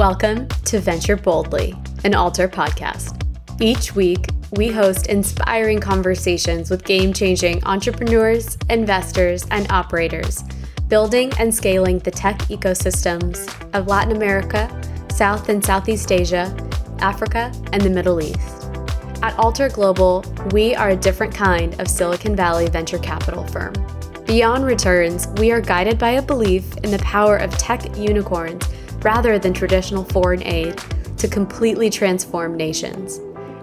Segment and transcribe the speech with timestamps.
[0.00, 3.22] Welcome to Venture Boldly, an Alter podcast.
[3.60, 10.42] Each week, we host inspiring conversations with game changing entrepreneurs, investors, and operators,
[10.88, 14.70] building and scaling the tech ecosystems of Latin America,
[15.12, 16.46] South and Southeast Asia,
[17.00, 18.70] Africa, and the Middle East.
[19.22, 23.74] At Alter Global, we are a different kind of Silicon Valley venture capital firm.
[24.24, 28.64] Beyond returns, we are guided by a belief in the power of tech unicorns
[29.02, 30.80] rather than traditional foreign aid
[31.16, 33.20] to completely transform nations.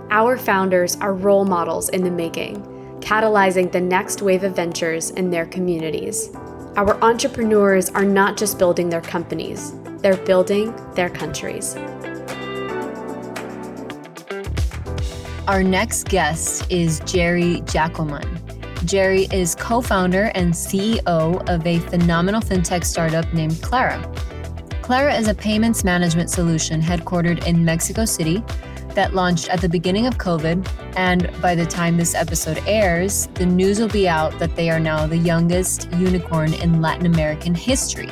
[0.09, 2.63] Our founders are role models in the making,
[3.01, 6.29] catalyzing the next wave of ventures in their communities.
[6.75, 11.75] Our entrepreneurs are not just building their companies, they're building their countries.
[15.47, 18.25] Our next guest is Gerry Giacomán.
[18.85, 23.99] Gerry is co founder and CEO of a phenomenal fintech startup named Clara.
[24.87, 28.41] Clara is a payments management solution headquartered in Mexico City
[28.93, 30.65] that launched at the beginning of COVID.
[30.95, 34.79] And by the time this episode airs, the news will be out that they are
[34.79, 38.09] now the youngest unicorn in Latin American history.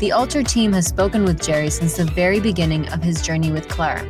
[0.00, 3.68] The Alter team has spoken with Gerry since the very beginning of his journey with
[3.68, 4.04] Clara,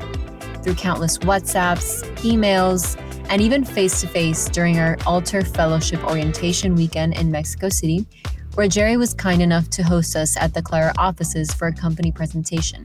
[0.62, 2.98] through countless WhatsApps, emails,
[3.28, 8.06] and even face to face during our Alter Fellowship Orientation weekend in Mexico City,
[8.54, 12.12] where Gerry was kind enough to host us at the Clara offices for a company
[12.12, 12.84] presentation.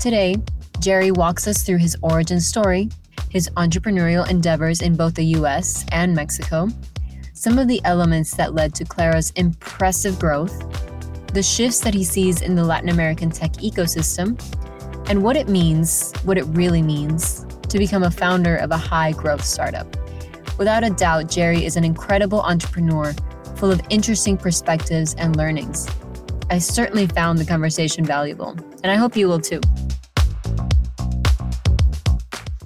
[0.00, 0.36] Today,
[0.78, 2.88] Gerry walks us through his origin story,
[3.28, 6.68] his entrepreneurial endeavors in both the US and Mexico,
[7.34, 10.58] some of the elements that led to Clara's impressive growth,
[11.34, 14.40] the shifts that he sees in the Latin American tech ecosystem,
[15.10, 19.12] and what it means, what it really means, to become a founder of a high
[19.12, 19.86] growth startup.
[20.58, 23.14] Without a doubt, Gerry is an incredible entrepreneur
[23.60, 25.86] full of interesting perspectives and learnings.
[26.50, 29.60] I certainly found the conversation valuable, and I hope you will too.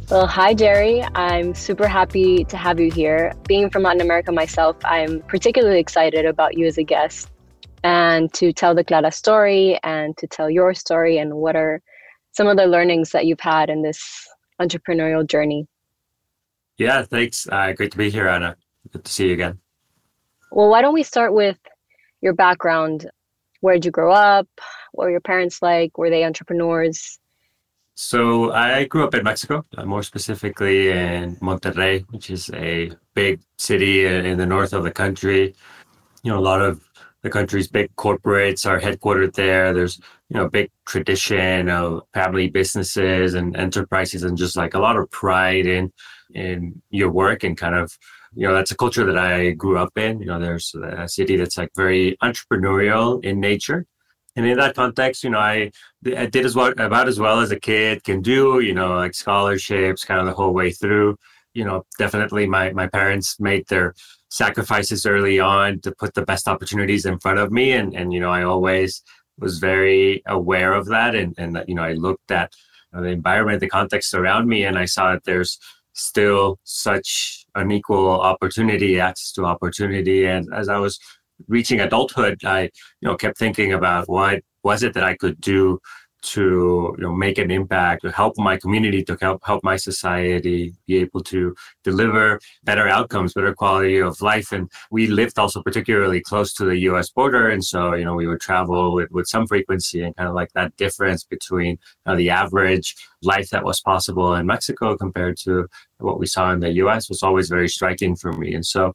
[0.08, 1.02] Well, hi, Gerry.
[1.16, 3.32] I'm super happy to have you here.
[3.48, 7.28] Being from Latin America myself, I'm particularly excited about you as a guest
[7.82, 11.82] and to tell the Clara story and to tell your story and what are
[12.30, 14.28] some of the learnings that you've had in this
[14.62, 15.66] entrepreneurial journey.
[16.78, 17.48] Yeah, thanks.
[17.50, 18.56] Uh, great to be here, Anna.
[18.92, 19.58] Good to see you again.
[20.54, 21.58] Well, why don't we start with
[22.20, 23.10] your background?
[23.60, 24.46] Where did you grow up?
[24.92, 25.98] What were your parents like?
[25.98, 27.18] Were they entrepreneurs?
[27.96, 33.40] So I grew up in Mexico, uh, more specifically in Monterrey, which is a big
[33.58, 35.56] city in the north of the country.
[36.22, 36.88] You know, a lot of
[37.22, 39.74] the country's big corporates are headquartered there.
[39.74, 39.98] There's,
[40.28, 44.96] you know, a big tradition of family businesses and enterprises and just like a lot
[44.96, 45.92] of pride in
[46.32, 47.98] in your work and kind of
[48.36, 50.20] you know that's a culture that i grew up in.
[50.20, 53.86] You know there's a city that's like very entrepreneurial in nature.
[54.36, 55.70] And in that context you know i,
[56.16, 59.14] I did as well about as well as a kid can do you know like
[59.14, 61.16] scholarships kind of the whole way through.
[61.54, 63.94] You know definitely my my parents made their
[64.30, 67.72] sacrifices early on to put the best opportunities in front of me.
[67.72, 69.02] And and you know i always
[69.38, 71.14] was very aware of that.
[71.14, 72.52] And and that you know i looked at
[72.92, 75.58] the environment the context around me and i saw that there's
[75.94, 80.26] still such an equal opportunity, access to opportunity.
[80.26, 80.98] And as I was
[81.48, 85.78] reaching adulthood, I, you know, kept thinking about what was it that I could do
[86.24, 90.74] to you know make an impact to help my community to help help my society
[90.86, 91.54] be able to
[91.84, 94.52] deliver better outcomes better quality of life.
[94.52, 97.48] And we lived also particularly close to the US border.
[97.48, 100.52] And so you know we would travel with with some frequency and kind of like
[100.54, 105.68] that difference between uh, the average life that was possible in Mexico compared to
[105.98, 108.54] what we saw in the US was always very striking for me.
[108.54, 108.94] And so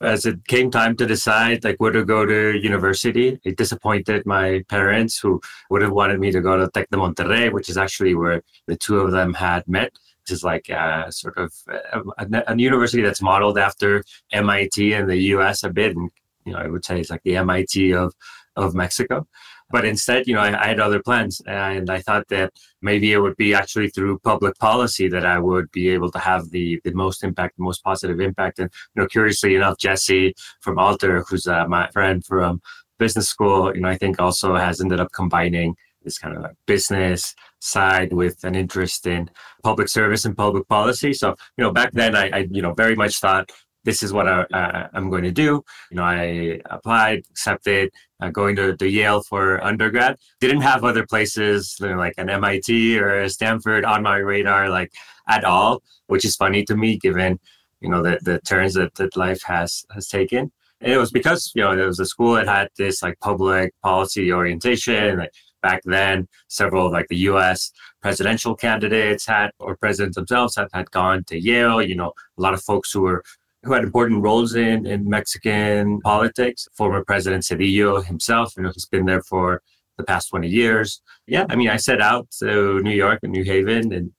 [0.00, 4.62] as it came time to decide like where to go to university, it disappointed my
[4.68, 5.40] parents who
[5.70, 8.76] would have wanted me to go to Tec de Monterrey, which is actually where the
[8.76, 9.92] two of them had met.
[10.22, 11.52] Which is like a, sort of
[11.92, 15.62] um, a, a, university that's modeled after MIT in the U.S.
[15.64, 16.10] a bit, and
[16.46, 18.14] you know I would say it's like the MIT of
[18.56, 19.26] of Mexico.
[19.74, 23.18] But instead, you know, I, I, had other plans, and I thought that maybe it
[23.18, 26.92] would be actually through public policy that I would be able to have the the
[26.92, 28.60] most impact, the most positive impact.
[28.60, 32.62] And you know, curiously enough, Jesse from Alter, who's uh, my friend from
[33.00, 35.74] business school, you know, I think also has ended up combining
[36.04, 39.28] this kind of like business side with an interest in
[39.64, 41.12] public service and public policy.
[41.14, 43.50] So, you know, back then I, I you know, very much thought
[43.84, 45.62] this is what I, am going to do.
[45.90, 47.90] You know, I applied, accepted,
[48.20, 50.16] uh, going to, to Yale for undergrad.
[50.40, 54.92] Didn't have other places you know, like an MIT or Stanford on my radar, like
[55.28, 57.38] at all, which is funny to me given
[57.84, 60.50] you know the, the turns that, that life has has taken.
[60.80, 63.74] And it was because you know there was a school that had this like public
[63.82, 65.18] policy orientation.
[65.18, 65.32] Like
[65.62, 67.70] back then, several of like the US
[68.00, 71.82] presidential candidates had, or presidents themselves had, had gone to Yale.
[71.82, 73.22] You know, a lot of folks who were
[73.64, 76.68] who had important roles in, in Mexican politics.
[76.74, 79.62] Former President Zedillo himself, you know, he's been there for
[79.96, 81.00] the past 20 years.
[81.26, 84.12] Yeah, I mean, I set out to New York and New Haven and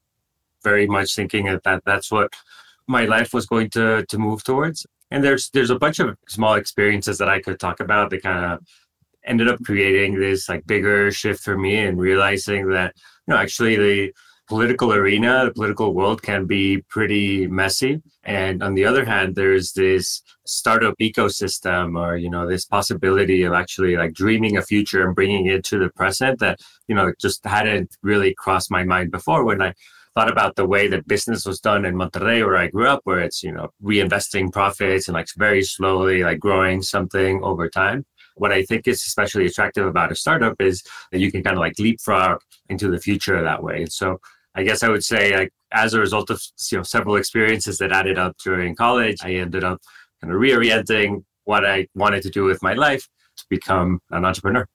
[0.64, 2.34] very much thinking that that's what
[2.88, 4.86] my life was going to to move towards.
[5.12, 8.46] And there's there's a bunch of small experiences that I could talk about that kind
[8.46, 8.60] of
[9.26, 12.94] ended up creating this like bigger shift for me and realizing that
[13.28, 14.14] you know actually the
[14.48, 19.74] political arena the political world can be pretty messy and on the other hand there's
[19.74, 25.16] this startup ecosystem or you know this possibility of actually like dreaming a future and
[25.16, 29.44] bringing it to the present that you know just hadn't really crossed my mind before
[29.44, 29.74] when i
[30.16, 33.20] thought about the way that business was done in Monterrey, where I grew up, where
[33.20, 38.06] it's you know reinvesting profits and like very slowly like growing something over time.
[38.36, 41.62] What I think is especially attractive about a startup is that you can kind of
[41.62, 42.40] like leapfrog
[42.70, 43.86] into the future that way.
[43.88, 44.20] So
[44.56, 46.42] I guess I would say as a result of
[46.72, 49.82] you know several experiences that added up during college, I ended up
[50.22, 53.08] kind of reorienting what I wanted to do with my life
[53.38, 54.68] to become an entrepreneur.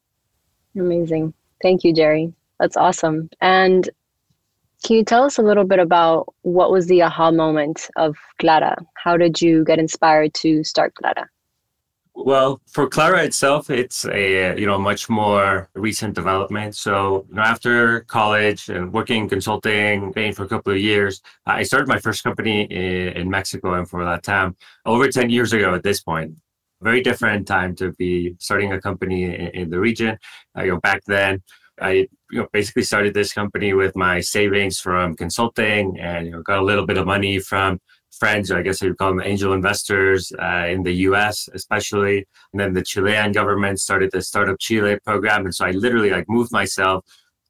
[0.77, 1.35] Amazing.
[1.63, 2.33] Thank you, Gerry.
[2.59, 3.31] That's awesome.
[3.41, 3.89] And
[4.85, 8.77] can you tell us a little bit about what was the aha moment of Clara?
[8.95, 11.29] How did you get inspired to start Clara?
[12.15, 16.75] Well, for Clara itself, it's a you know much more recent development.
[16.77, 21.63] So you know, after college and working consulting Bain for a couple of years, I
[21.63, 25.75] started my first company in, in Mexico and for that time over ten years ago.
[25.75, 26.35] At this point,
[26.83, 30.19] very different time to be starting a company in, in the region.
[30.57, 31.43] Uh, you know, back then,
[31.81, 36.43] I you know basically started this company with my savings from consulting and you know
[36.43, 37.81] got a little bit of money from
[38.21, 42.19] friends, I guess you would call them angel investors uh, in the US, especially.
[42.53, 45.47] And then the Chilean government started the Startup Chile program.
[45.47, 47.05] And so I literally like moved myself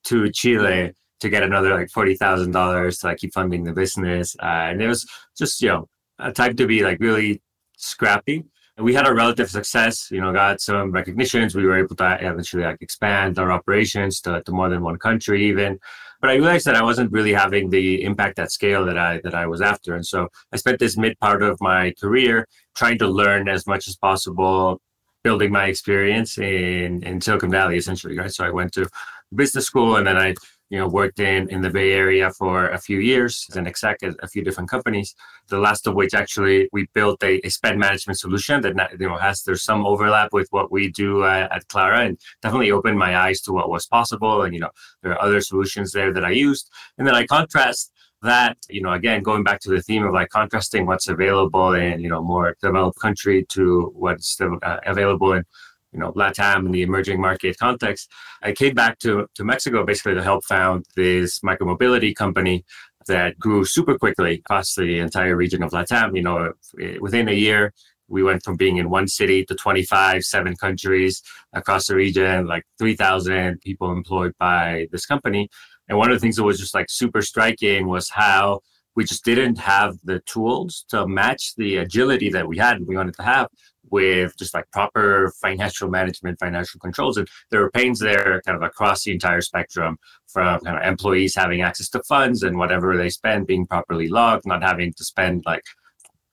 [0.04, 4.36] to Chile to get another like $40,000 to like keep funding the business.
[4.40, 5.06] Uh, and it was
[5.36, 5.88] just, you know,
[6.18, 7.42] a time to be like really
[7.76, 8.44] scrappy.
[8.76, 11.54] And we had a relative success, you know, got some recognitions.
[11.54, 15.44] We were able to eventually like expand our operations to, to more than one country
[15.46, 15.78] even
[16.20, 19.34] but I realized that I wasn't really having the impact at scale that I that
[19.34, 19.94] I was after.
[19.94, 23.88] And so I spent this mid part of my career trying to learn as much
[23.88, 24.80] as possible,
[25.24, 28.32] building my experience in in Silicon Valley essentially, right?
[28.32, 28.88] So I went to
[29.34, 30.34] business school and then I
[30.70, 34.02] you know, worked in, in the Bay Area for a few years as an exec
[34.02, 35.14] at a few different companies.
[35.48, 39.16] The last of which actually we built a, a spend management solution that you know
[39.16, 43.16] has there's some overlap with what we do uh, at Clara, and definitely opened my
[43.18, 44.42] eyes to what was possible.
[44.42, 44.70] And you know,
[45.02, 48.92] there are other solutions there that I used, and then I contrast that you know
[48.92, 52.54] again going back to the theme of like contrasting what's available in you know more
[52.62, 55.44] developed country to what's uh, available in
[55.92, 58.10] you know, LATAM and the emerging market context,
[58.42, 62.64] I came back to, to Mexico basically to help found this micromobility company
[63.06, 66.16] that grew super quickly across the entire region of LATAM.
[66.16, 67.72] You know, eh, within a year,
[68.08, 71.22] we went from being in one city to 25, seven countries
[71.52, 75.48] across the region, like 3,000 people employed by this company.
[75.88, 78.60] And one of the things that was just like super striking was how
[78.96, 82.96] we just didn't have the tools to match the agility that we had and we
[82.96, 83.48] wanted to have
[83.88, 87.16] with just like proper financial management, financial controls.
[87.16, 91.34] And there are pains there kind of across the entire spectrum from kind of employees
[91.34, 95.42] having access to funds and whatever they spend being properly logged, not having to spend
[95.46, 95.62] like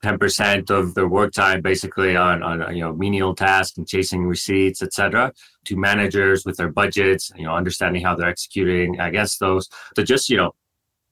[0.03, 4.83] 10% of their work time basically on, on you know menial tasks and chasing receipts
[4.83, 5.33] etc
[5.65, 10.29] to managers with their budgets you know understanding how they're executing against those to just
[10.29, 10.53] you know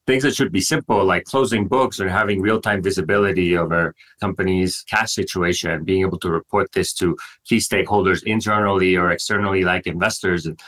[0.07, 4.83] things that should be simple, like closing books or having real time visibility over companies'
[4.89, 9.87] cash situation, and being able to report this to key stakeholders internally or externally, like
[9.87, 10.45] investors.
[10.45, 10.59] And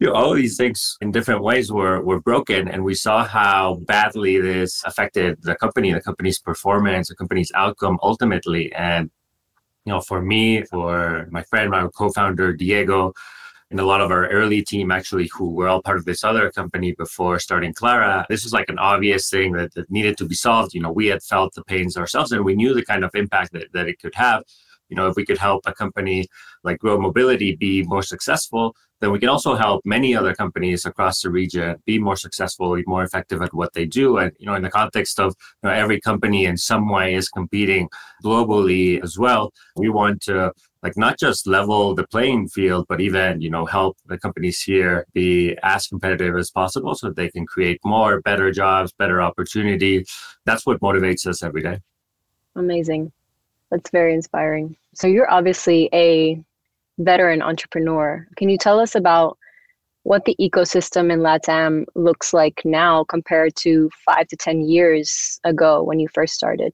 [0.00, 2.68] you know, all these things in different ways were, were broken.
[2.68, 7.98] And we saw how badly this affected the company, the company's performance, the company's outcome
[8.02, 8.72] ultimately.
[8.74, 9.10] And,
[9.84, 13.12] you know, for me, for my friend, my co founder, Diego,
[13.70, 16.50] and a lot of our early team actually who were all part of this other
[16.50, 20.34] company before starting Clara, this was like an obvious thing that, that needed to be
[20.34, 20.74] solved.
[20.74, 23.52] You know, we had felt the pains ourselves and we knew the kind of impact
[23.52, 24.44] that, that it could have.
[24.88, 26.26] You know, if we could help a company
[26.64, 31.22] like Grow Mobility be more successful, then we can also help many other companies across
[31.22, 34.18] the region be more successful, be more effective at what they do.
[34.18, 37.28] And you know, in the context of you know, every company in some way is
[37.28, 37.88] competing
[38.24, 40.52] globally as well, we want to
[40.82, 45.06] like not just level the playing field, but even you know help the companies here
[45.12, 50.04] be as competitive as possible, so they can create more, better jobs, better opportunity.
[50.44, 51.80] That's what motivates us every day.
[52.56, 53.12] Amazing,
[53.70, 54.76] that's very inspiring.
[54.94, 56.42] So you're obviously a
[56.98, 58.26] veteran entrepreneur.
[58.36, 59.38] Can you tell us about
[60.02, 65.82] what the ecosystem in LATAM looks like now compared to five to 10 years ago
[65.82, 66.72] when you first started?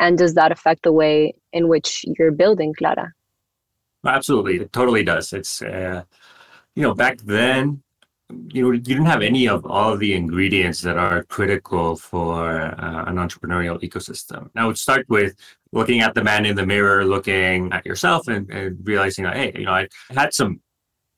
[0.00, 3.12] And does that affect the way in which you're building Clara?
[4.04, 5.32] Absolutely, it totally does.
[5.32, 6.02] It's, uh,
[6.74, 7.82] you know, back then,
[8.52, 12.62] you know, you didn't have any of all of the ingredients that are critical for
[12.62, 14.50] uh, an entrepreneurial ecosystem.
[14.54, 15.36] Now, it start with
[15.72, 19.64] looking at the man in the mirror, looking at yourself, and, and realizing, hey, you
[19.64, 20.60] know, I had some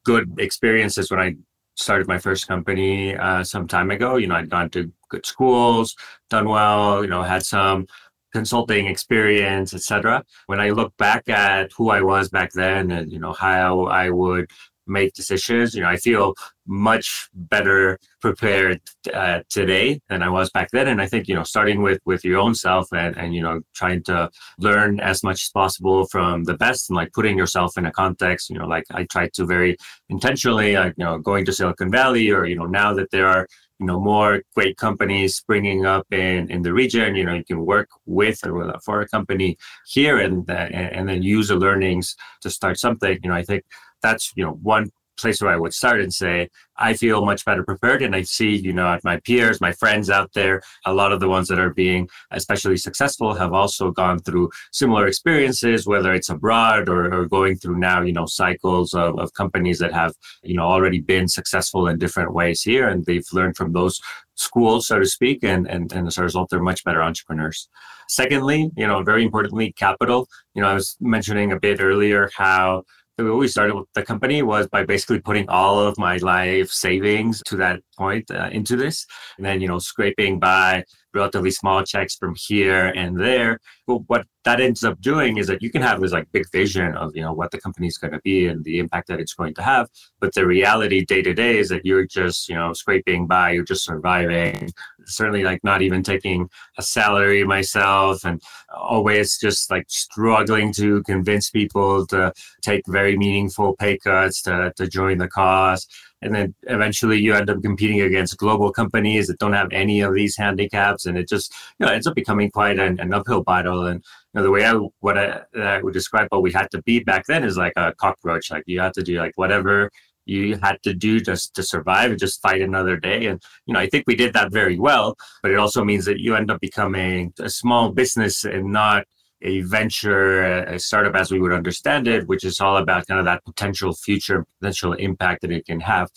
[0.05, 1.35] good experiences when I
[1.77, 4.17] started my first company uh, some time ago.
[4.17, 5.97] You know, I'd gone to good schools,
[6.31, 7.87] done well, you know, had some
[8.33, 10.25] consulting experience, etc.
[10.47, 14.11] When I look back at who I was back then and, you know, how I
[14.11, 14.51] would
[14.87, 15.75] make decisions.
[15.75, 16.35] You know, I feel
[16.67, 18.81] much better prepared
[19.13, 20.89] uh, today than I was back then.
[20.89, 23.61] And I think, you know, starting with with your own self and, and, you know,
[23.75, 27.87] trying to learn as much as possible from the best and like putting yourself in
[27.87, 29.77] a context, you know, like I tried to very
[30.09, 33.47] intentionally, like, you know, going to Silicon Valley or, you know, now that there are,
[33.81, 37.67] you know, more great companies springing up in, in the region, you know, you can
[37.67, 42.49] work with or for a company here and, uh, and then use the learnings to
[42.49, 43.65] start something, you know, I think
[44.05, 47.63] that's you know one place where I would start and say, I feel much better
[47.63, 48.03] prepared.
[48.03, 51.21] And I see, you know, at my peers, my friends out there, a lot of
[51.21, 56.31] the ones that are being especially successful have also gone through similar experiences, whether it's
[56.31, 60.57] abroad or, or going through now, you know, cycles of, of companies that have, you
[60.57, 62.89] know, already been successful in different ways here.
[62.89, 64.01] And they've learned from those
[64.35, 67.69] schools, so to speak, and, and, and as a result, they're much better entrepreneurs.
[68.09, 70.29] Secondly, you know, very importantly, capital.
[70.55, 72.83] You know, I was mentioning a bit earlier how
[73.17, 76.71] the way we started with the company was by basically putting all of my life
[76.71, 79.07] savings to that point uh, into this.
[79.37, 83.59] And then you know scraping by relatively small checks from here and there.
[83.87, 86.95] But what that ends up doing is that you can have this like big vision
[86.97, 89.35] of you know what the company is going to be and the impact that it's
[89.35, 89.89] going to have.
[90.21, 93.65] But the reality day to day is that you're just you know scraping by, you're
[93.65, 94.71] just surviving.
[95.07, 98.41] Certainly like not even taking a salary myself, and
[98.75, 104.87] always just like struggling to convince people to take very meaningful pay cuts to to
[104.89, 105.87] join the cause
[106.25, 110.15] and then eventually you end up competing against global companies that don't have any of
[110.15, 113.87] these handicaps and it just you know ends up becoming quite an, an uphill battle.
[113.87, 114.03] And
[114.33, 117.01] you know the way i what I, I would describe what we had to be
[117.01, 118.51] back then is like a cockroach.
[118.51, 119.91] Like you had to do like whatever
[120.27, 123.27] you had to do just to survive and just fight another day.
[123.27, 126.21] And you know i think we did that very well but it also means that
[126.21, 129.05] you end up becoming a small business and not
[129.45, 133.27] a venture, a startup as we would understand it, which is all about kind of
[133.27, 136.09] that potential future, potential impact that it can have.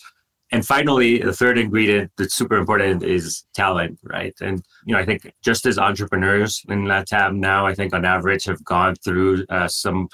[0.51, 4.33] And finally, the third ingredient that's super important is talent, right?
[4.39, 8.45] And you know, I think just as entrepreneurs in LATAM now, I think on average
[8.45, 10.07] have gone through uh, some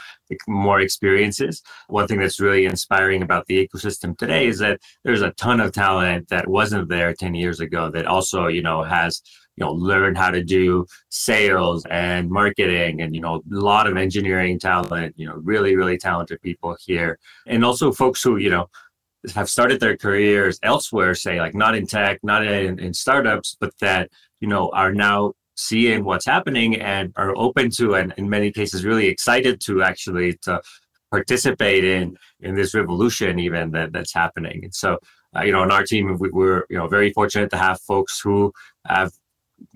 [0.48, 1.62] more experiences.
[1.88, 5.72] One thing that's really inspiring about the ecosystem today is that there's a ton of
[5.72, 9.22] talent that wasn't there 10 years ago that also, you know, has
[9.56, 13.98] you know learn how to do sales and marketing and you know a lot of
[13.98, 17.20] engineering talent you know really really talented people here.
[17.48, 18.70] And also folks who you know
[19.36, 23.74] have started their careers elsewhere say like not in tech not in, in startups but
[23.80, 24.10] that
[24.42, 28.84] you know are now seeing what's happening and are open to and in many cases
[28.84, 30.60] really excited to actually to
[31.12, 34.64] participate in in this revolution even that that's happening.
[34.64, 34.98] And so
[35.36, 38.20] uh, you know on our team we, we're you know very fortunate to have folks
[38.20, 38.52] who
[38.88, 39.12] have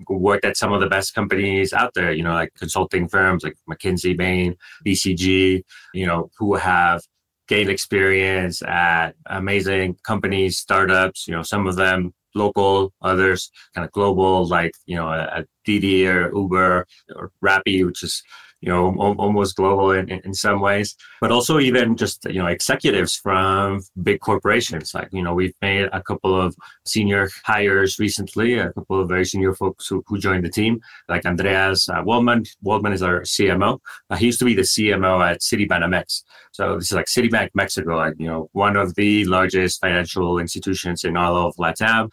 [0.08, 3.56] worked at some of the best companies out there, you know, like consulting firms like
[3.68, 5.62] McKinsey, Bain, BCG,
[5.94, 7.02] you know, who have
[7.48, 13.92] gained experience at amazing companies, startups, you know, some of them local, others kind of
[13.92, 18.22] global, like, you know, a Didi or Uber or Rappi, which is
[18.60, 23.14] you know, almost global in, in some ways, but also even just, you know, executives
[23.14, 24.94] from big corporations.
[24.94, 29.24] Like, you know, we've made a couple of senior hires recently, a couple of very
[29.24, 32.44] senior folks who, who joined the team, like Andreas uh, Waldman.
[32.62, 33.78] Waldman is our CMO.
[34.10, 36.24] Uh, he used to be the CMO at Citibanamex.
[36.52, 41.04] So this is like Citibank Mexico, like, you know, one of the largest financial institutions
[41.04, 42.10] in all of Latam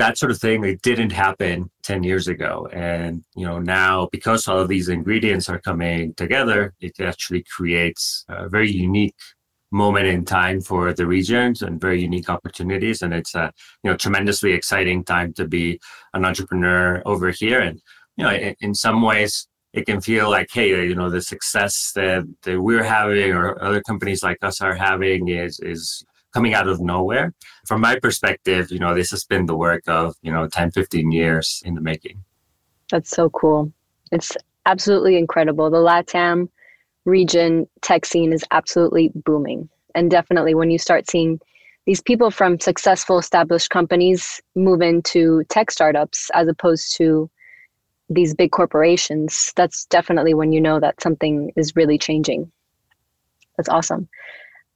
[0.00, 2.68] that sort of thing it didn't happen 10 years ago.
[2.72, 8.24] And you know now because all of these ingredients are coming together it actually creates
[8.28, 9.22] a very unique
[9.70, 13.02] moment in time for the regions and very unique opportunities.
[13.02, 13.52] And it's a
[13.82, 15.78] you know tremendously exciting time to be
[16.14, 17.60] an entrepreneur over here.
[17.60, 17.80] And
[18.16, 21.92] you know in, in some ways it can feel like hey you know the success
[21.94, 26.68] that, that we're having or other companies like us are having is is coming out
[26.68, 27.32] of nowhere.
[27.66, 31.12] From my perspective, you know, this has been the work of, you know, 10, 15
[31.12, 32.22] years in the making.
[32.90, 33.72] That's so cool.
[34.12, 35.70] It's absolutely incredible.
[35.70, 36.48] The LATAM
[37.04, 39.68] region tech scene is absolutely booming.
[39.94, 41.40] And definitely when you start seeing
[41.86, 47.30] these people from successful established companies move into tech startups as opposed to
[48.08, 52.50] these big corporations, that's definitely when you know that something is really changing.
[53.56, 54.08] That's awesome.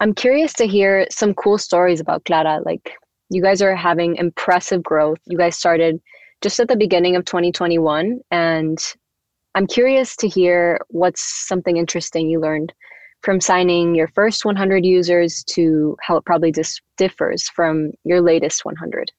[0.04, 2.60] I'm curious to hear some cool stories about Clara.
[2.66, 2.92] Like
[3.30, 5.16] you guys are having impressive growth.
[5.24, 5.98] You guys started
[6.42, 8.78] just at the beginning of 2021 and
[9.54, 12.74] I'm curious to hear what's something interesting you learned
[13.22, 18.62] from signing your first 100 users to how it probably just differs from your latest
[18.62, 19.10] 100.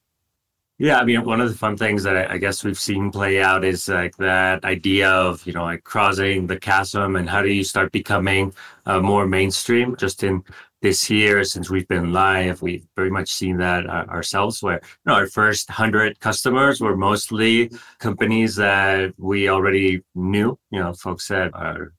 [0.78, 3.64] Yeah, I mean, one of the fun things that I guess we've seen play out
[3.64, 7.64] is like that idea of, you know, like crossing the chasm and how do you
[7.64, 8.52] start becoming
[8.84, 10.44] uh, more mainstream just in
[10.82, 12.60] this year since we've been live.
[12.60, 16.96] We've very much seen that uh, ourselves where you know, our first 100 customers were
[16.96, 21.94] mostly companies that we already knew you know folks that are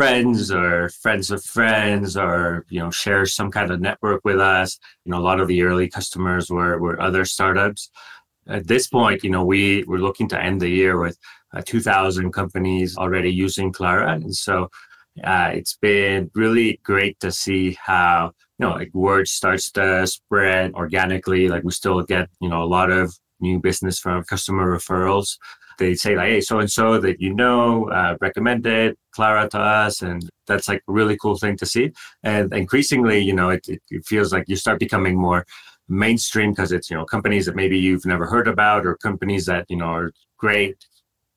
[0.00, 4.78] friends or friends of friends or you know share some kind of network with us.
[5.04, 7.90] You know a lot of the early customers were were other startups.
[8.46, 11.18] At this point you know we we're looking to end the year with
[11.54, 14.14] uh, 2000 companies already using clara.
[14.14, 14.70] And so
[15.22, 20.72] uh, it's been really great to see how you know like word starts to spread
[20.72, 21.48] organically.
[21.48, 25.36] Like we still get you know a lot of new business from customer referrals
[25.80, 30.02] they say like, hey, so and so that you know uh, recommended Clara to us,
[30.02, 31.90] and that's like a really cool thing to see.
[32.22, 35.44] And increasingly, you know, it, it, it feels like you start becoming more
[35.88, 39.66] mainstream because it's you know companies that maybe you've never heard about or companies that
[39.68, 40.76] you know are great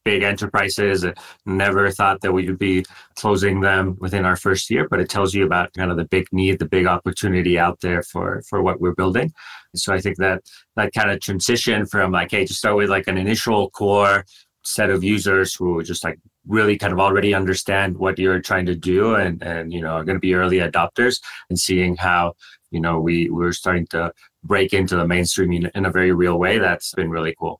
[0.03, 1.05] big enterprises.
[1.45, 5.33] Never thought that we would be closing them within our first year, but it tells
[5.33, 8.79] you about kind of the big need, the big opportunity out there for for what
[8.81, 9.33] we're building.
[9.75, 10.43] so I think that
[10.75, 14.25] that kind of transition from like, hey, to start with like an initial core
[14.63, 18.75] set of users who just like really kind of already understand what you're trying to
[18.75, 22.33] do and and you know are going to be early adopters and seeing how
[22.71, 24.11] you know we we're starting to
[24.43, 27.59] break into the mainstream in, in a very real way that's been really cool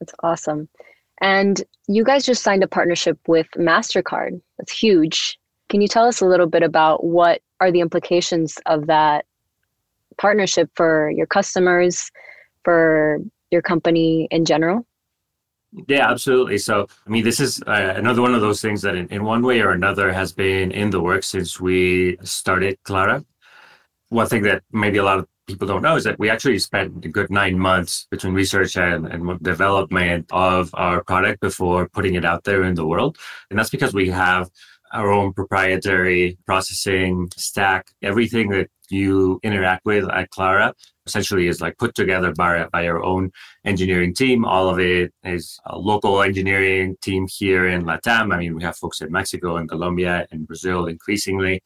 [0.00, 0.68] that's awesome
[1.20, 4.40] and you guys just signed a partnership with MasterCard.
[4.58, 5.38] That's huge.
[5.68, 9.24] Can you tell us a little bit about what are the implications of that
[10.18, 12.10] partnership for your customers,
[12.64, 13.18] for
[13.50, 14.86] your company in general?
[15.88, 16.58] Yeah, absolutely.
[16.58, 19.42] So, I mean, this is uh, another one of those things that, in, in one
[19.42, 23.24] way or another, has been in the works since we started Clara.
[24.08, 27.04] One thing that maybe a lot of people don't know is that we actually spent
[27.04, 32.24] a good nine months between research and, and development of our product before putting it
[32.24, 33.16] out there in the world.
[33.50, 34.50] And that's because we have
[34.92, 37.88] our own proprietary processing stack.
[38.02, 40.74] Everything that you interact with at Clara
[41.06, 43.30] essentially is like put together by, by our own
[43.64, 44.44] engineering team.
[44.44, 48.32] All of it is a local engineering team here in Latam.
[48.34, 51.62] I mean, we have folks in Mexico and Colombia and Brazil increasingly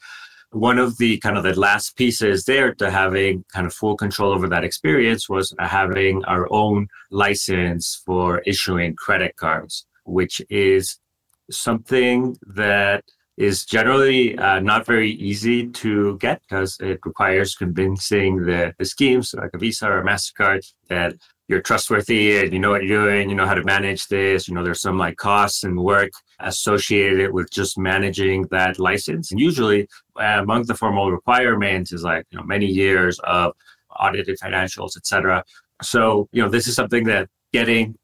[0.52, 4.32] one of the kind of the last pieces there to having kind of full control
[4.32, 10.98] over that experience was having our own license for issuing credit cards, which is
[11.50, 13.04] something that
[13.36, 19.34] is generally uh, not very easy to get because it requires convincing the, the schemes
[19.34, 21.14] like a Visa or a MasterCard that
[21.48, 24.46] you're trustworthy and you know what you're doing, you know how to manage this.
[24.46, 26.10] You know, there's some like costs and work
[26.42, 29.30] associated with just managing that license.
[29.30, 33.52] And usually, uh, among the formal requirements is like you know many years of
[33.98, 35.44] audited financials, etc.
[35.82, 37.96] So you know, this is something that getting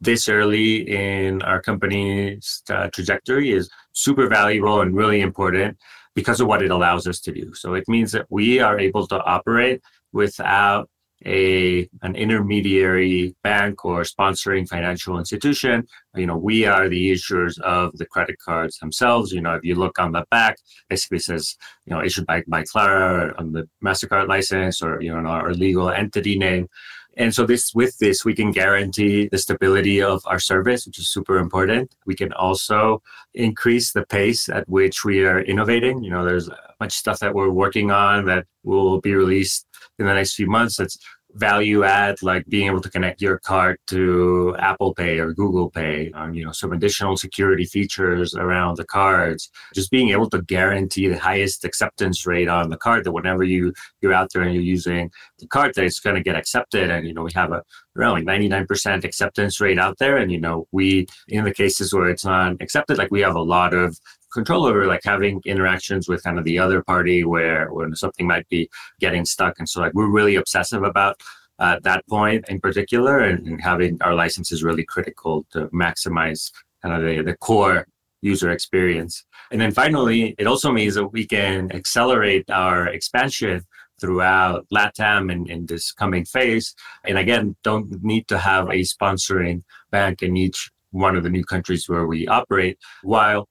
[0.00, 5.76] this early in our company's uh, trajectory is super valuable and really important
[6.14, 7.52] because of what it allows us to do.
[7.54, 9.80] So it means that we are able to operate
[10.12, 10.88] without
[11.26, 17.96] a an intermediary bank or sponsoring financial institution you know we are the issuers of
[17.98, 19.32] the credit cards themselves.
[19.32, 20.56] You know if you look on the back
[20.88, 25.28] basically says you know issued by, by clara on the mastercard license or you know
[25.28, 26.68] our legal entity name.
[27.16, 31.08] And so this with this we can guarantee the stability of our service which is
[31.08, 31.94] super important.
[32.06, 33.02] We can also
[33.34, 36.02] increase the pace at which we are innovating.
[36.04, 36.48] You know there's
[36.80, 39.66] much stuff that we're working on that will be released
[39.98, 40.98] in the next few months that's
[41.34, 46.12] value add like being able to connect your card to apple pay or google pay
[46.12, 49.50] um, you know some additional security features around the cards.
[49.74, 53.72] Just being able to guarantee the highest acceptance rate on the card that whenever you
[54.00, 56.90] you're out there and you're using the card that it's going to get accepted.
[56.90, 57.62] And you know we have a
[57.96, 60.16] around like 99% acceptance rate out there.
[60.16, 63.42] And you know we in the cases where it's not accepted like we have a
[63.42, 63.98] lot of
[64.34, 68.48] control over like having interactions with kind of the other party where when something might
[68.48, 68.68] be
[69.00, 71.20] getting stuck and so like we're really obsessive about
[71.60, 76.50] uh, that point in particular and, and, having our license is really critical to maximize
[76.82, 77.86] kind of the, the core
[78.22, 83.64] user experience and then finally it also means that we can accelerate our expansion
[84.00, 86.74] throughout LATAM in, in this coming phase.
[87.04, 91.44] And again, don't need to have a sponsoring bank in each one of the new
[91.44, 93.48] countries where we operate, while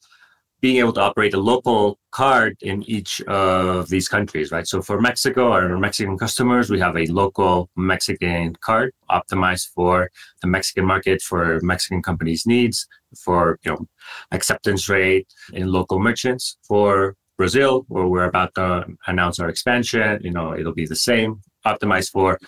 [0.63, 4.65] being able to operate a local card in each of these countries, right?
[4.65, 10.09] So for Mexico, our Mexican customers, we have a local Mexican card optimized for
[10.41, 12.87] the Mexican market, for Mexican companies' needs,
[13.25, 13.85] for you know
[14.31, 16.55] acceptance rate in local merchants.
[16.65, 21.41] For Brazil, where we're about to announce our expansion, you know, it'll be the same,
[21.65, 22.39] optimized for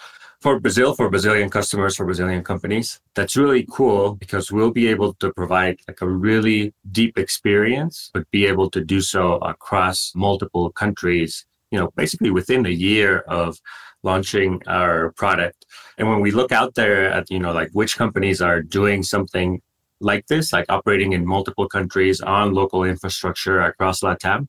[0.45, 3.01] for Brazil, for Brazilian customers, for Brazilian companies.
[3.15, 8.29] That's really cool because we'll be able to provide like a really deep experience, but
[8.29, 13.57] be able to do so across multiple countries, you know, basically within a year of
[14.03, 15.65] launching our product.
[15.97, 19.63] And when we look out there at, you know, like which companies are doing something
[19.99, 24.47] like this, like operating in multiple countries on local infrastructure across LATAM,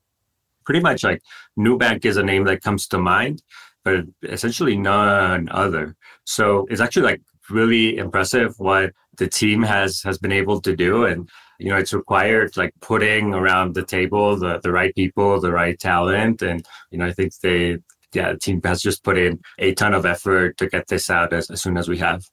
[0.67, 1.23] pretty much like
[1.59, 3.43] Nubank is a name that comes to mind
[3.87, 5.95] but essentially none other.
[6.25, 11.05] So it's actually like really impressive what the team has has been able to do.
[11.05, 15.53] And you know it's required like putting around the table the the right people the
[15.53, 16.43] right talent.
[16.43, 17.79] And you know i think they
[18.13, 21.33] yeah the team has just put in a ton of effort to get this out
[21.33, 22.25] as, as soon as we have.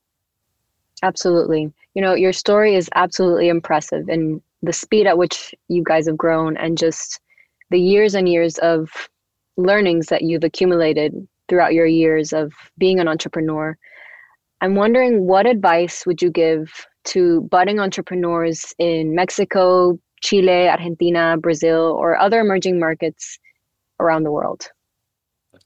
[1.03, 1.71] Absolutely.
[1.93, 4.09] You know your story is absolutely impressive.
[4.09, 7.19] And the speed at which you guys have grown and just
[7.69, 8.89] the years and years of
[9.55, 13.77] learnings that you've accumulated throughout your years of being an entrepreneur.
[14.61, 21.95] I'm wondering what advice would you give to budding entrepreneurs in Mexico, Chile, Argentina, Brazil,
[21.99, 23.37] or other emerging markets
[23.99, 24.69] around the world?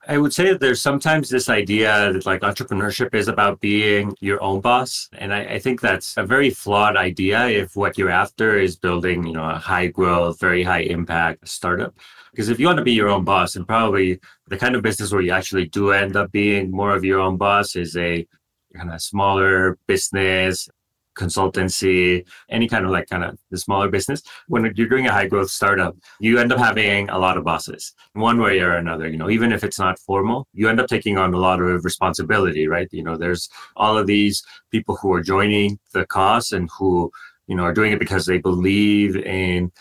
[0.08, 4.42] I would say that there's sometimes this idea that like entrepreneurship is about being your
[4.42, 5.10] own boss.
[5.14, 9.28] And I, I, think that's a very flawed idea if what you're after is building,
[9.28, 11.94] you know, a high growth, very high impact startup.
[12.38, 15.12] Because if you want to be your own boss, and probably the kind of business
[15.12, 18.28] where you actually do end up being more of your own boss is a
[18.76, 20.70] kind of smaller business,
[21.18, 24.22] consultancy, any kind of like kind of the smaller business.
[24.50, 27.96] When you're doing a high growth startup, you end up having a lot of bosses
[28.14, 29.08] one way or another.
[29.10, 31.84] You know, even if it's not formal, you end up taking on a lot of
[31.84, 32.88] responsibility, right?
[32.92, 37.10] You know, there's all of these people who are joining the cause and who,
[37.48, 39.72] you know, are doing it because they believe in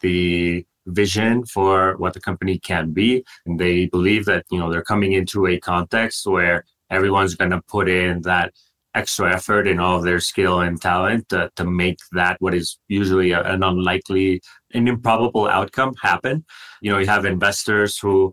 [0.00, 3.24] the vision for what the company can be.
[3.44, 7.62] And they believe that you know they're coming into a context where everyone's going to
[7.62, 8.52] put in that
[8.94, 12.78] extra effort and all of their skill and talent to, to make that what is
[12.88, 14.40] usually a, an unlikely
[14.72, 16.44] an improbable outcome happen.
[16.80, 18.32] You know you have investors who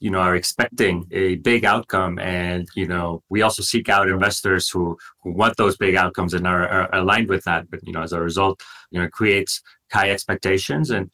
[0.00, 2.18] you know are expecting a big outcome.
[2.18, 6.46] And you know we also seek out investors who, who want those big outcomes and
[6.46, 7.70] are, are aligned with that.
[7.70, 10.90] But you know as a result you know it creates high expectations.
[10.90, 11.10] And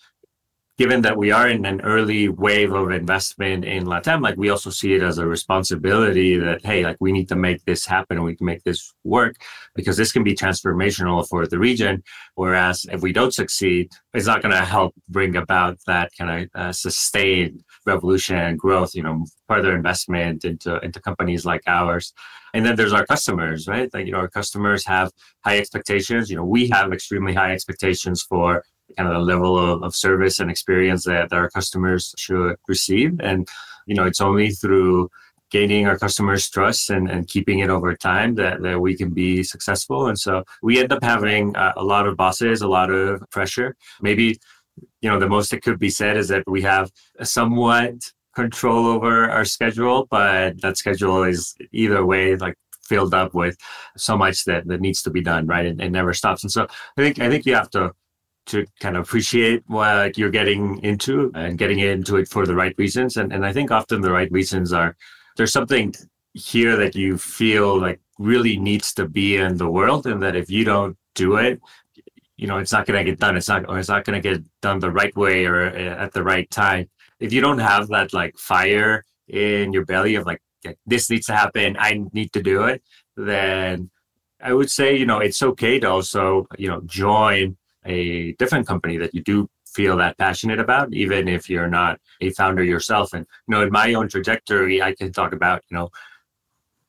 [0.79, 4.69] given that we are in an early wave of investment in Latam, like we also
[4.69, 8.27] see it as a responsibility that, hey, like we need to make this happen and
[8.27, 9.37] we can make this work
[9.75, 12.03] because this can be transformational for the region.
[12.35, 16.61] Whereas if we don't succeed, it's not going to help bring about that kind of
[16.61, 22.13] uh, sustained revolution and growth, you know, further investment into, into companies like ours.
[22.53, 23.93] And then there's our customers, right?
[23.93, 25.11] Like, you know, our customers have
[25.45, 26.31] high expectations.
[26.31, 28.63] You know, we have extremely high expectations for
[28.97, 33.21] kind of the level of, of service and experience that, that our customers should receive.
[33.21, 33.49] And,
[33.87, 35.11] you know, it's only through
[35.51, 39.43] gaining our customers' trust and, and keeping it over time that, that we can be
[39.43, 40.09] successful.
[40.09, 43.77] And so we end up having a, a lot of bosses, a lot of pressure.
[44.01, 44.39] Maybe,
[45.01, 46.91] you know, the most that could be said is that we have
[47.23, 47.95] somewhat
[48.35, 53.57] control over our schedule, but that schedule is either way like filled up with
[53.97, 55.67] so much that, that needs to be done, right?
[55.67, 56.43] And it never stops.
[56.43, 57.93] And so I think I think you have to
[58.47, 62.75] to kind of appreciate what you're getting into and getting into it for the right
[62.79, 63.17] reasons.
[63.17, 64.97] And, and I think often the right reasons are
[65.37, 65.95] there's something
[66.35, 70.51] here that you feel like really needs to be in the world and that if
[70.51, 71.61] you don't do it,
[72.37, 73.37] you know, it's not going to get done.
[73.37, 76.13] It's not, or it's not going to get done the right way or uh, at
[76.13, 76.89] the right time.
[77.19, 80.41] If you don't have that like fire in your belly of like,
[80.85, 82.83] this needs to happen, I need to do it,
[83.17, 83.91] then
[84.41, 87.57] I would say, you know, it's okay to also, you know, join
[87.87, 92.31] a different company that you do feel that passionate about, even if you're not a
[92.31, 93.13] founder yourself.
[93.13, 95.91] And you know, in my own trajectory, I can talk about you know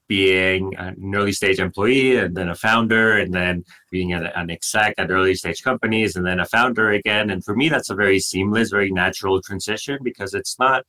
[0.07, 5.12] being an early stage employee and then a founder and then being an, exec at
[5.12, 8.69] early stage companies and then a founder again and for me that's a very seamless
[8.69, 10.86] very natural transition because it's not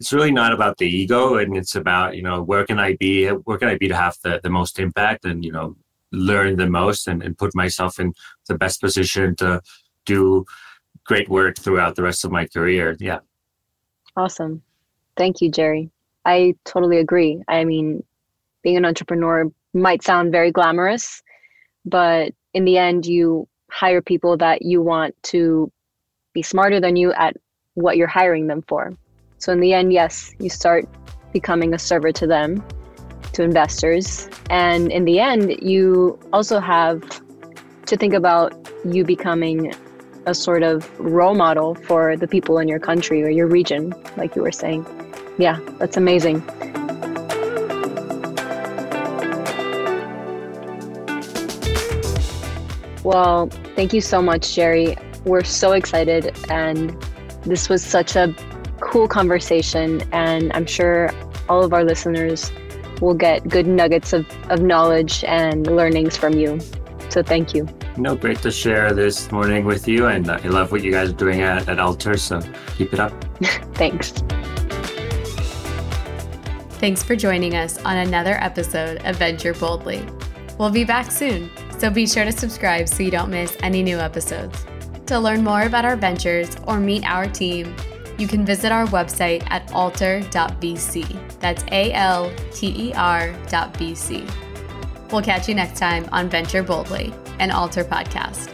[0.00, 3.28] it's really not about the ego and it's about you know where can i be
[3.28, 5.76] where can i be to have the, the most impact and you know
[6.12, 8.12] learn the most and, and put myself in
[8.48, 9.60] the best position to
[10.06, 10.44] do
[11.04, 12.96] great work throughout the rest of my career.
[13.00, 13.20] Yeah.
[14.16, 14.62] Awesome.
[15.16, 15.90] Thank you, Gerry.
[16.24, 17.42] I totally agree.
[17.48, 18.04] I mean,
[18.62, 21.22] being an entrepreneur might sound very glamorous,
[21.84, 25.72] but in the end, you hire people that you want to
[26.32, 27.36] be smarter than you at
[27.74, 28.92] what you're hiring them for.
[29.38, 30.86] So, in the end, yes, you start
[31.32, 32.62] becoming a server to them,
[33.32, 34.28] to investors.
[34.50, 37.02] And in the end, you also have
[37.86, 39.74] to think about you becoming
[40.26, 44.36] a sort of role model for the people in your country or your region, like
[44.36, 44.86] you were saying.
[45.38, 46.42] Yeah, that's amazing.
[53.02, 54.96] Well, thank you so much, Gerry.
[55.24, 56.96] We're so excited, and
[57.42, 58.32] this was such a
[58.80, 60.02] cool conversation.
[60.12, 61.10] And I'm sure
[61.48, 62.52] all of our listeners
[63.02, 66.58] will get good nuggets of, of knowledge and learnings from you.
[67.10, 67.68] So, thank you.
[67.98, 70.06] No, great to share this morning with you.
[70.06, 72.16] And I love what you guys are doing at, at Alter.
[72.16, 72.40] So,
[72.78, 73.12] keep it up.
[73.74, 74.12] Thanks.
[76.78, 80.06] Thanks for joining us on another episode of Venture Boldly.
[80.58, 81.50] We'll be back soon
[81.82, 84.64] so be sure to subscribe so you don't miss any new episodes.
[85.06, 87.74] To learn more about our ventures or meet our team,
[88.22, 91.40] you can visit our website at alter.vc.
[91.40, 94.32] That's A L T E R.vc.
[95.10, 98.48] We'll catch you next time on Venture Boldly, an Alter podcast.